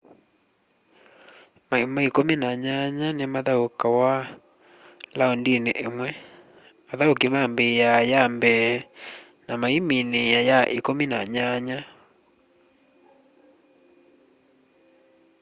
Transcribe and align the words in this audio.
maima 1.69 2.01
ikumi 2.09 2.33
na 2.43 2.49
nyanya 2.63 3.07
ni 3.17 3.25
mathaukawa 3.33 4.13
laundini 5.17 5.71
imwe 5.85 6.09
athauki 6.91 7.27
mambiaa 7.33 7.99
ya 8.11 8.21
mbee 8.35 8.69
na 9.47 9.53
maiminiia 9.61 10.39
ya 10.49 10.59
ikumi 10.77 11.05
ya 11.13 11.19
nyanya 11.35 11.79